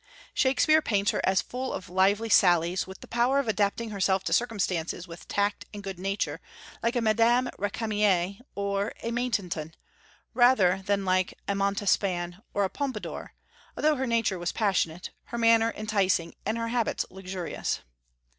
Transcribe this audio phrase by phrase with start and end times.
[0.33, 4.33] Shakspeare paints her as full of lively sallies, with the power of adapting herself to
[4.33, 6.41] circumstances with tact and good nature,
[6.81, 9.75] like a Madame Récamier or a Maintenon,
[10.33, 13.33] rather than like a Montespan or a Pompadour,
[13.77, 17.81] although her nature was passionate, her manner enticing, and her habits luxurious.